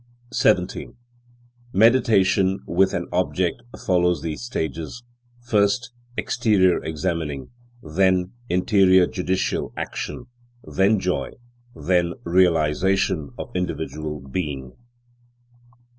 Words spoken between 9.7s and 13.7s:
action, then joy, then realization of